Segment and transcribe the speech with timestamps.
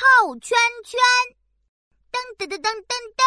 [0.00, 0.98] 套圈圈。
[2.10, 3.22] 噔噔噔噔噔噔，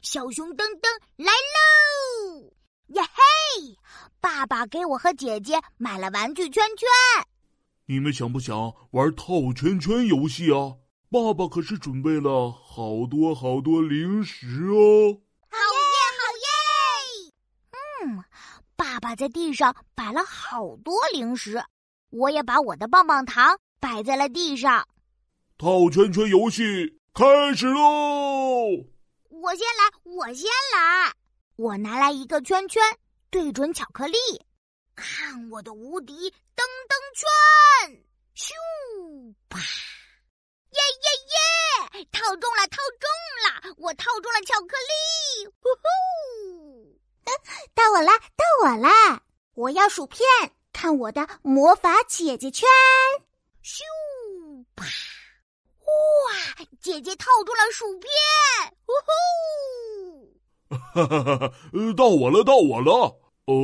[0.00, 2.54] 小熊噔噔来喽！
[2.94, 3.76] 呀嘿，
[4.20, 6.88] 爸爸给我和姐姐买了玩具圈圈。
[7.86, 10.76] 你们想不想玩套圈圈游戏啊？
[11.10, 15.18] 爸爸可是准备了好多好多零食哦。
[15.50, 17.34] 好耶，好耶！
[18.06, 18.24] 嗯，
[18.76, 21.60] 爸爸在地上摆了好多零食，
[22.10, 24.86] 我也把我的棒棒糖摆在了地上。
[25.58, 26.62] 套圈圈游戏。
[27.12, 28.86] 开始喽！
[29.28, 31.12] 我先来，我先来。
[31.56, 32.80] 我拿来一个圈圈，
[33.28, 34.16] 对准巧克力，
[34.94, 36.14] 看我的无敌
[36.54, 38.04] 噔噔圈！
[38.36, 39.58] 咻啪！
[40.70, 42.06] 耶耶耶！
[42.12, 43.10] 套中了，套中
[43.42, 43.74] 了！
[43.78, 45.48] 我套中了巧克力！
[45.60, 47.00] 呼 呼！
[47.74, 49.22] 到我啦，到我啦！
[49.54, 50.24] 我要薯片，
[50.72, 52.68] 看我的魔法姐姐圈！
[53.64, 53.82] 咻
[54.76, 54.86] 啪！
[55.98, 56.64] 哇！
[56.80, 58.08] 姐姐套住了薯片，
[58.86, 59.10] 呜呼！
[60.68, 61.52] 哈哈哈哈！
[61.96, 63.18] 到我了，到我了。
[63.46, 63.54] 呃，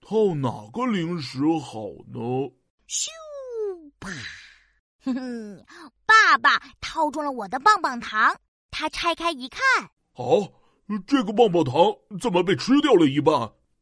[0.00, 2.50] 套哪个零食好呢？
[2.88, 3.08] 咻
[4.00, 4.10] 啪！
[5.04, 5.64] 哼哼，
[6.06, 8.36] 爸爸套中了我的棒棒糖。
[8.70, 9.60] 他拆开一看，
[10.14, 10.50] 好，
[11.06, 11.74] 这个棒棒糖
[12.20, 13.34] 怎么被吃掉了一半？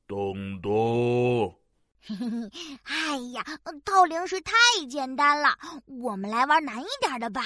[0.09, 1.60] 噔噔。
[2.03, 2.51] 嘿嘿嘿，
[2.85, 3.45] 哎呀，
[3.85, 4.53] 套零食太
[4.89, 7.43] 简单了，我们来玩难一点的吧。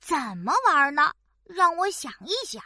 [0.00, 1.12] 怎么玩呢？
[1.44, 2.62] 让我想一想。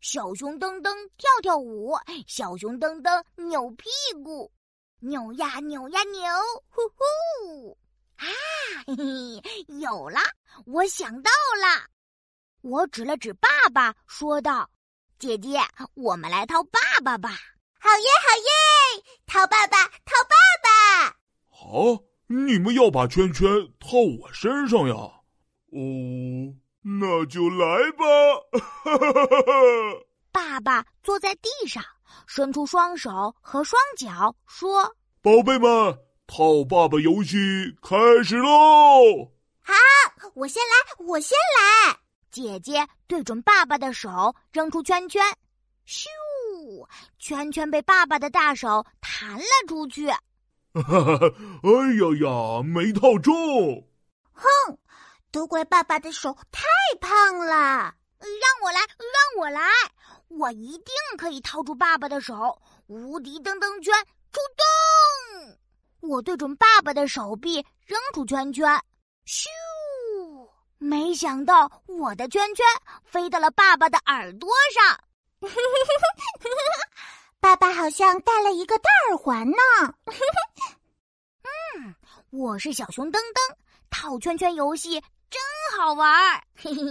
[0.00, 1.94] 小熊噔噔跳跳舞，
[2.26, 3.88] 小熊噔噔扭屁
[4.22, 4.52] 股，
[5.00, 6.22] 扭呀扭呀扭，
[6.68, 7.78] 呼呼！
[8.16, 8.26] 啊，
[8.86, 10.20] 嘿嘿，有了，
[10.66, 11.88] 我想到了。
[12.60, 14.70] 我指了指爸爸，说道
[15.18, 15.58] ：“姐姐，
[15.94, 17.30] 我们来套爸爸吧。”
[17.84, 19.04] 好耶，好耶！
[19.26, 21.16] 套爸爸，套爸爸。
[21.50, 23.46] 好，你们要把圈圈
[23.78, 24.94] 套我身上呀？
[25.70, 28.04] 哦，那就来吧！
[28.52, 29.44] 哈哈哈哈
[30.32, 31.84] 爸爸坐在地上，
[32.26, 37.36] 伸出双手和双脚，说：“宝贝们，套爸爸游戏
[37.82, 37.94] 开
[38.24, 39.30] 始喽！”
[39.60, 39.74] 好，
[40.32, 41.98] 我先来，我先来。
[42.30, 45.22] 姐姐对准爸爸的手，扔出圈圈，
[45.86, 46.06] 咻！
[47.18, 50.08] 圈圈被爸爸的大手弹了出去。
[50.08, 51.18] 哈哈！
[51.62, 53.34] 哎呀呀，没套中！
[54.32, 54.46] 哼，
[55.30, 56.62] 都怪爸爸的手太
[57.00, 57.94] 胖了。
[58.18, 59.60] 让我来，让我来，
[60.28, 62.60] 我一定可以套住爸爸的手。
[62.86, 63.94] 无敌噔噔圈
[64.32, 65.58] 出动！
[66.00, 68.66] 我对准爸爸的手臂扔出圈圈，
[69.26, 69.46] 咻！
[70.78, 72.66] 没想到我的圈圈
[73.04, 74.98] 飞到了爸爸的耳朵上。
[77.40, 79.56] 爸爸好像戴了一个大耳环呢。
[81.76, 81.94] 嗯，
[82.30, 83.56] 我是小熊噔噔，
[83.90, 85.00] 套圈圈游戏
[85.30, 85.40] 真
[85.76, 86.42] 好玩儿。
[86.56, 86.82] 嘿嘿。